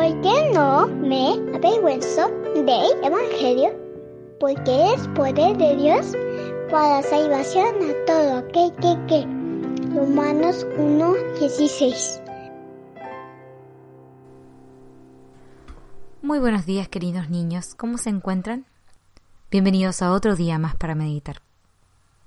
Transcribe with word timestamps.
¿Por 0.00 0.22
qué 0.22 0.50
no 0.54 0.86
me 0.86 1.32
avergüenzo 1.54 2.30
del 2.54 3.04
Evangelio? 3.04 3.68
Porque 4.40 4.94
es 4.94 5.06
poder 5.08 5.58
de 5.58 5.76
Dios 5.76 6.16
para 6.70 7.02
salvación 7.02 7.74
a 7.82 8.06
todo 8.06 8.38
aquel 8.38 8.74
que 8.76 8.96
cree. 9.06 9.26
Romanos 9.94 10.66
1:16 10.78 12.22
Muy 16.22 16.38
buenos 16.38 16.64
días 16.64 16.88
queridos 16.88 17.28
niños, 17.28 17.74
¿cómo 17.74 17.98
se 17.98 18.08
encuentran? 18.08 18.64
Bienvenidos 19.50 20.00
a 20.00 20.12
otro 20.12 20.34
día 20.34 20.58
más 20.58 20.76
para 20.76 20.94
meditar. 20.94 21.42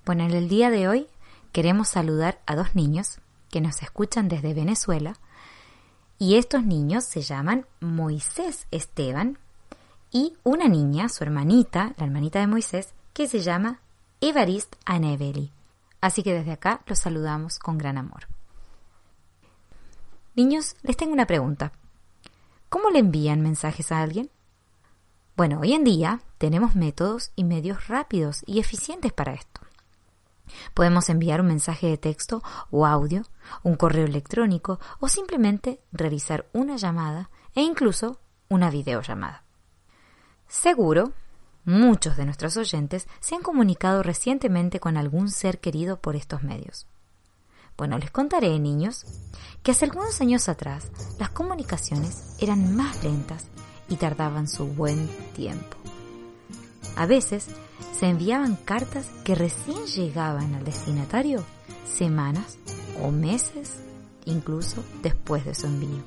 Bueno, 0.06 0.26
en 0.26 0.32
el 0.36 0.48
día 0.48 0.70
de 0.70 0.88
hoy 0.88 1.08
queremos 1.52 1.88
saludar 1.88 2.40
a 2.46 2.56
dos 2.56 2.76
niños 2.76 3.18
que 3.50 3.62
nos 3.62 3.82
escuchan 3.82 4.28
desde 4.28 4.54
Venezuela 4.54 5.16
y 6.18 6.36
estos 6.36 6.64
niños 6.64 7.04
se 7.04 7.22
llaman 7.22 7.66
Moisés 7.80 8.68
Esteban 8.72 9.38
y 10.12 10.34
una 10.44 10.68
niña, 10.68 11.10
su 11.10 11.24
hermanita, 11.24 11.94
la 11.98 12.06
hermanita 12.06 12.40
de 12.40 12.48
Moisés, 12.48 12.94
que 13.14 13.28
se 13.28 13.40
llama 13.40 13.80
Evarist 14.22 14.76
Aneveli. 14.86 15.52
Así 16.02 16.24
que 16.24 16.34
desde 16.34 16.52
acá 16.52 16.82
los 16.86 17.00
saludamos 17.00 17.60
con 17.60 17.78
gran 17.78 17.98
amor. 17.98 18.28
Niños, 20.36 20.76
les 20.82 20.98
tengo 20.98 21.14
una 21.14 21.28
pregunta. 21.28 21.72
¿Cómo 22.70 22.90
le 22.90 23.00
envían 23.00 23.42
mensajes 23.42 23.92
a 23.92 24.02
alguien? 24.02 24.30
Bueno, 25.36 25.60
hoy 25.62 25.74
en 25.74 25.84
día 25.84 26.22
tenemos 26.38 26.76
métodos 26.76 27.32
y 27.36 27.44
medios 27.44 27.88
rápidos 27.88 28.44
y 28.46 28.60
eficientes 28.60 29.14
para 29.14 29.34
esto. 29.34 29.62
Podemos 30.74 31.10
enviar 31.10 31.42
un 31.42 31.48
mensaje 31.48 31.88
de 31.88 31.98
texto 31.98 32.42
o 32.72 32.86
audio, 32.86 33.24
un 33.64 33.76
correo 33.76 34.06
electrónico 34.06 34.80
o 35.00 35.08
simplemente 35.08 35.82
realizar 35.92 36.48
una 36.54 36.76
llamada 36.78 37.30
e 37.56 37.62
incluso 37.62 38.20
una 38.50 38.70
videollamada. 38.70 39.44
Seguro, 40.48 41.14
muchos 41.66 42.18
de 42.18 42.26
nuestros 42.26 42.58
oyentes 42.58 43.08
se 43.20 43.36
han 43.36 43.42
comunicado 43.42 44.04
recientemente 44.04 44.80
con 44.80 44.98
algún 44.98 45.30
ser 45.30 45.60
querido 45.60 46.00
por 46.00 46.16
estos 46.16 46.44
medios. 46.44 46.88
Bueno, 47.76 47.98
les 47.98 48.12
contaré, 48.12 48.60
niños, 48.60 49.06
que 49.64 49.72
hace 49.72 49.86
algunos 49.86 50.22
años 50.22 50.48
atrás 50.48 50.92
las 51.18 51.30
comunicaciones 51.30 52.36
eran 52.40 52.76
más 52.76 53.04
lentas 53.04 53.48
y 53.90 53.96
tardaban 53.96 54.48
su 54.48 54.68
buen 54.68 55.08
tiempo. 55.34 55.78
A 56.96 57.08
veces 57.08 57.48
se 57.92 58.08
enviaban 58.08 58.56
cartas 58.56 59.08
que 59.24 59.36
recién 59.36 59.86
llegaban 59.86 60.56
al 60.56 60.64
destinatario 60.64 61.44
semanas 61.86 62.58
o 63.02 63.12
meses 63.12 63.80
incluso 64.26 64.84
después 65.02 65.46
de 65.46 65.56
su 65.56 65.68
envío. 65.68 66.04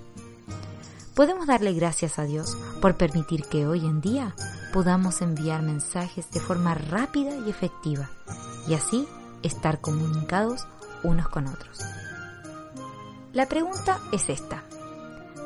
Podemos 1.14 1.46
darle 1.46 1.72
gracias 1.72 2.18
a 2.18 2.24
Dios 2.24 2.56
por 2.82 2.96
permitir 2.96 3.44
que 3.44 3.66
hoy 3.66 3.86
en 3.86 4.00
día 4.00 4.34
podamos 4.72 5.22
enviar 5.22 5.62
mensajes 5.62 6.30
de 6.30 6.40
forma 6.40 6.74
rápida 6.74 7.34
y 7.46 7.48
efectiva 7.50 8.10
y 8.68 8.74
así 8.74 9.06
estar 9.42 9.80
comunicados 9.80 10.66
unos 11.02 11.28
con 11.28 11.46
otros. 11.46 11.80
La 13.32 13.46
pregunta 13.46 14.00
es 14.12 14.28
esta. 14.28 14.64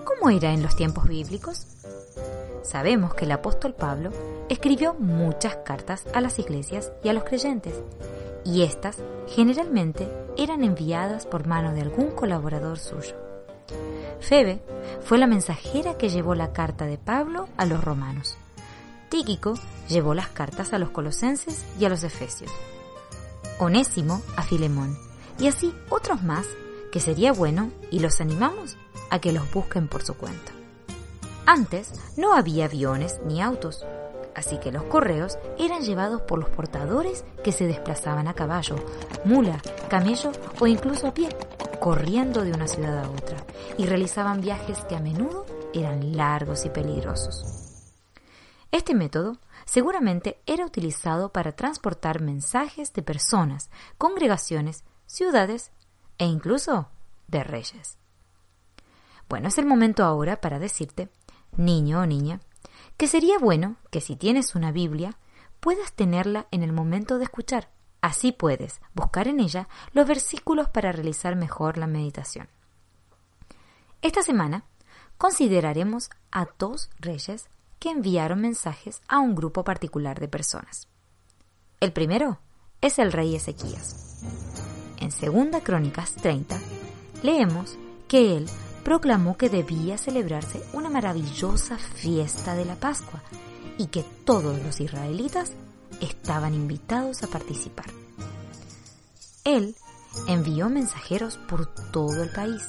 ¿Cómo 0.04 0.30
era 0.30 0.52
en 0.52 0.62
los 0.62 0.74
tiempos 0.76 1.06
bíblicos? 1.06 1.66
Sabemos 2.62 3.14
que 3.14 3.24
el 3.24 3.32
apóstol 3.32 3.74
Pablo 3.74 4.10
escribió 4.48 4.94
muchas 4.94 5.56
cartas 5.64 6.04
a 6.12 6.20
las 6.20 6.38
iglesias 6.38 6.92
y 7.02 7.08
a 7.08 7.12
los 7.12 7.24
creyentes, 7.24 7.74
y 8.44 8.62
éstas 8.62 8.98
generalmente 9.28 10.08
eran 10.36 10.64
enviadas 10.64 11.26
por 11.26 11.46
mano 11.46 11.72
de 11.72 11.82
algún 11.82 12.10
colaborador 12.10 12.78
suyo. 12.78 13.16
Febe 14.20 14.62
fue 15.02 15.18
la 15.18 15.26
mensajera 15.26 15.96
que 15.96 16.08
llevó 16.08 16.34
la 16.34 16.52
carta 16.52 16.86
de 16.86 16.98
Pablo 16.98 17.48
a 17.56 17.64
los 17.64 17.82
romanos. 17.82 18.36
Tíquico 19.08 19.54
llevó 19.88 20.14
las 20.14 20.28
cartas 20.28 20.72
a 20.72 20.78
los 20.78 20.90
colosenses 20.90 21.64
y 21.78 21.84
a 21.84 21.88
los 21.88 22.04
efesios. 22.04 22.50
Onésimo 23.58 24.22
a 24.36 24.42
Filemón 24.42 24.96
y 25.38 25.48
así 25.48 25.74
otros 25.88 26.22
más 26.22 26.46
que 26.92 27.00
sería 27.00 27.32
bueno 27.32 27.70
y 27.90 28.00
los 28.00 28.20
animamos 28.20 28.76
a 29.10 29.18
que 29.20 29.32
los 29.32 29.50
busquen 29.52 29.88
por 29.88 30.02
su 30.02 30.14
cuenta. 30.14 30.52
Antes 31.52 31.90
no 32.16 32.34
había 32.34 32.66
aviones 32.66 33.18
ni 33.24 33.42
autos, 33.42 33.84
así 34.36 34.58
que 34.60 34.70
los 34.70 34.84
correos 34.84 35.36
eran 35.58 35.82
llevados 35.82 36.22
por 36.22 36.38
los 36.38 36.48
portadores 36.48 37.24
que 37.42 37.50
se 37.50 37.66
desplazaban 37.66 38.28
a 38.28 38.34
caballo, 38.34 38.76
mula, 39.24 39.60
camello 39.88 40.30
o 40.60 40.68
incluso 40.68 41.08
a 41.08 41.12
pie, 41.12 41.28
corriendo 41.80 42.44
de 42.44 42.52
una 42.52 42.68
ciudad 42.68 43.00
a 43.00 43.10
otra, 43.10 43.36
y 43.76 43.86
realizaban 43.86 44.40
viajes 44.40 44.84
que 44.84 44.94
a 44.94 45.00
menudo 45.00 45.44
eran 45.74 46.16
largos 46.16 46.66
y 46.66 46.68
peligrosos. 46.68 47.42
Este 48.70 48.94
método 48.94 49.38
seguramente 49.64 50.40
era 50.46 50.64
utilizado 50.64 51.32
para 51.32 51.50
transportar 51.50 52.20
mensajes 52.20 52.92
de 52.92 53.02
personas, 53.02 53.70
congregaciones 53.98 54.84
ciudades 55.06 55.72
e 56.16 56.26
incluso 56.26 56.90
de 57.26 57.42
reyes. 57.42 57.98
Bueno, 59.30 59.46
es 59.46 59.58
el 59.58 59.64
momento 59.64 60.02
ahora 60.02 60.40
para 60.40 60.58
decirte, 60.58 61.08
niño 61.56 62.00
o 62.00 62.06
niña, 62.06 62.40
que 62.96 63.06
sería 63.06 63.38
bueno 63.38 63.76
que 63.90 64.00
si 64.00 64.16
tienes 64.16 64.54
una 64.54 64.72
Biblia, 64.72 65.16
puedas 65.60 65.92
tenerla 65.92 66.46
en 66.50 66.62
el 66.62 66.72
momento 66.72 67.18
de 67.18 67.24
escuchar. 67.24 67.70
Así 68.00 68.32
puedes 68.32 68.80
buscar 68.94 69.28
en 69.28 69.40
ella 69.40 69.68
los 69.92 70.06
versículos 70.06 70.68
para 70.68 70.92
realizar 70.92 71.36
mejor 71.36 71.76
la 71.76 71.86
meditación. 71.86 72.48
Esta 74.02 74.22
semana 74.22 74.64
consideraremos 75.18 76.10
a 76.30 76.46
dos 76.58 76.90
reyes 76.98 77.48
que 77.78 77.90
enviaron 77.90 78.40
mensajes 78.40 79.02
a 79.08 79.18
un 79.18 79.34
grupo 79.34 79.64
particular 79.64 80.18
de 80.18 80.28
personas. 80.28 80.88
El 81.80 81.92
primero 81.92 82.40
es 82.80 82.98
el 82.98 83.12
rey 83.12 83.34
Ezequías 83.34 84.10
en 85.00 85.10
Segunda 85.10 85.60
Crónicas 85.62 86.14
30, 86.14 86.60
leemos 87.22 87.76
que 88.06 88.36
él 88.36 88.46
proclamó 88.84 89.36
que 89.36 89.48
debía 89.48 89.98
celebrarse 89.98 90.62
una 90.72 90.90
maravillosa 90.90 91.78
fiesta 91.78 92.54
de 92.54 92.64
la 92.64 92.76
Pascua 92.76 93.22
y 93.78 93.86
que 93.86 94.02
todos 94.24 94.60
los 94.62 94.80
israelitas 94.80 95.52
estaban 96.00 96.54
invitados 96.54 97.22
a 97.22 97.26
participar. 97.26 97.86
Él 99.44 99.74
envió 100.26 100.68
mensajeros 100.68 101.36
por 101.36 101.66
todo 101.66 102.22
el 102.22 102.30
país, 102.30 102.62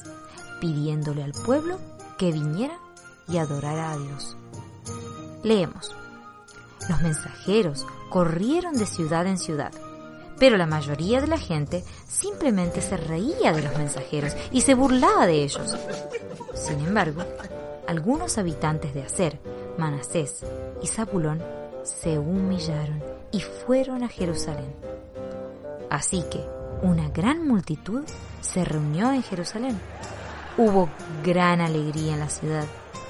pidiéndole 0.59 1.23
al 1.23 1.33
pueblo 1.33 1.79
que 2.17 2.31
viniera 2.31 2.77
y 3.27 3.37
adorara 3.37 3.91
a 3.91 3.97
Dios. 3.97 4.37
Leemos. 5.43 5.95
Los 6.89 7.01
mensajeros 7.01 7.85
corrieron 8.09 8.73
de 8.73 8.85
ciudad 8.85 9.25
en 9.27 9.37
ciudad, 9.37 9.71
pero 10.41 10.57
la 10.57 10.65
mayoría 10.65 11.21
de 11.21 11.27
la 11.27 11.37
gente 11.37 11.83
simplemente 12.07 12.81
se 12.81 12.97
reía 12.97 13.53
de 13.53 13.61
los 13.61 13.77
mensajeros 13.77 14.35
y 14.51 14.61
se 14.61 14.73
burlaba 14.73 15.27
de 15.27 15.43
ellos. 15.43 15.77
Sin 16.55 16.79
embargo, 16.79 17.21
algunos 17.87 18.39
habitantes 18.39 18.95
de 18.95 19.03
Acer, 19.03 19.39
Manasés 19.77 20.43
y 20.81 20.87
Zabulón 20.87 21.43
se 21.83 22.17
humillaron 22.17 23.03
y 23.31 23.41
fueron 23.41 24.03
a 24.03 24.07
Jerusalén. 24.07 24.73
Así 25.91 26.23
que 26.23 26.43
una 26.81 27.09
gran 27.09 27.47
multitud 27.47 28.01
se 28.41 28.65
reunió 28.65 29.11
en 29.11 29.21
Jerusalén. 29.21 29.79
Hubo 30.57 30.89
gran 31.23 31.61
alegría 31.61 32.13
en 32.13 32.19
la 32.19 32.29
ciudad, 32.29 32.65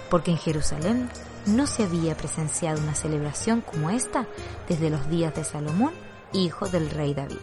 porque 0.09 0.31
en 0.31 0.37
Jerusalén 0.37 1.09
no 1.45 1.65
se 1.65 1.83
había 1.83 2.17
presenciado 2.17 2.81
una 2.81 2.93
celebración 2.93 3.61
como 3.61 3.89
esta 3.89 4.27
desde 4.67 4.89
los 4.89 5.09
días 5.09 5.33
de 5.33 5.45
Salomón 5.45 6.10
hijo 6.33 6.69
del 6.69 6.89
rey 6.89 7.13
David. 7.13 7.39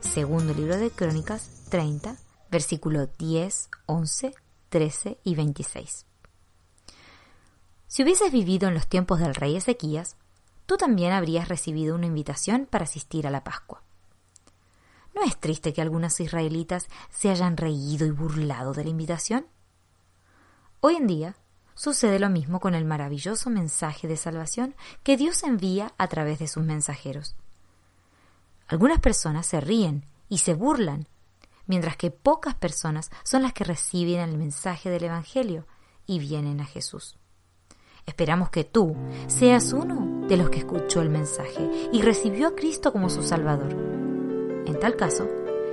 Segundo 0.00 0.52
libro 0.52 0.76
de 0.76 0.90
Crónicas 0.90 1.66
30, 1.70 2.16
versículo 2.50 3.06
10, 3.06 3.70
11, 3.86 4.34
13 4.68 5.18
y 5.22 5.34
26. 5.36 6.06
Si 7.86 8.02
hubieses 8.02 8.32
vivido 8.32 8.68
en 8.68 8.74
los 8.74 8.88
tiempos 8.88 9.20
del 9.20 9.34
rey 9.34 9.56
Ezequías, 9.56 10.16
tú 10.66 10.76
también 10.76 11.12
habrías 11.12 11.48
recibido 11.48 11.94
una 11.94 12.06
invitación 12.06 12.66
para 12.68 12.84
asistir 12.84 13.26
a 13.26 13.30
la 13.30 13.44
Pascua. 13.44 13.82
¿No 15.14 15.22
es 15.22 15.38
triste 15.38 15.72
que 15.72 15.82
algunos 15.82 16.18
israelitas 16.20 16.88
se 17.10 17.30
hayan 17.30 17.56
reído 17.56 18.06
y 18.06 18.10
burlado 18.10 18.72
de 18.72 18.84
la 18.84 18.90
invitación? 18.90 19.46
Hoy 20.80 20.96
en 20.96 21.06
día 21.06 21.36
sucede 21.74 22.18
lo 22.18 22.30
mismo 22.30 22.58
con 22.58 22.74
el 22.74 22.84
maravilloso 22.84 23.50
mensaje 23.50 24.08
de 24.08 24.16
salvación 24.16 24.74
que 25.02 25.16
Dios 25.16 25.42
envía 25.42 25.92
a 25.98 26.08
través 26.08 26.38
de 26.38 26.48
sus 26.48 26.64
mensajeros. 26.64 27.36
Algunas 28.70 29.00
personas 29.00 29.46
se 29.46 29.60
ríen 29.60 30.06
y 30.28 30.38
se 30.38 30.54
burlan, 30.54 31.08
mientras 31.66 31.96
que 31.96 32.12
pocas 32.12 32.54
personas 32.54 33.10
son 33.24 33.42
las 33.42 33.52
que 33.52 33.64
reciben 33.64 34.20
el 34.20 34.38
mensaje 34.38 34.90
del 34.90 35.02
Evangelio 35.02 35.66
y 36.06 36.20
vienen 36.20 36.60
a 36.60 36.64
Jesús. 36.66 37.18
Esperamos 38.06 38.50
que 38.50 38.62
tú 38.62 38.96
seas 39.26 39.72
uno 39.72 40.28
de 40.28 40.36
los 40.36 40.50
que 40.50 40.60
escuchó 40.60 41.02
el 41.02 41.10
mensaje 41.10 41.68
y 41.92 42.00
recibió 42.02 42.46
a 42.46 42.54
Cristo 42.54 42.92
como 42.92 43.10
su 43.10 43.24
Salvador. 43.24 43.72
En 44.66 44.78
tal 44.78 44.94
caso, 44.94 45.26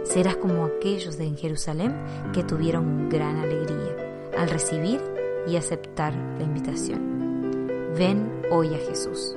serás 0.04 0.38
como 0.38 0.66
aquellos 0.66 1.20
de 1.20 1.30
Jerusalén 1.36 2.32
que 2.34 2.44
tuvieron 2.44 3.10
gran 3.10 3.38
alegría 3.38 3.96
al 4.36 4.50
recibir 4.50 5.04
y 5.48 5.56
aceptar 5.56 6.16
la 6.16 6.44
invitación. 6.44 7.94
Ven 7.96 8.42
hoy 8.50 8.74
a 8.74 8.80
Jesús. 8.80 9.36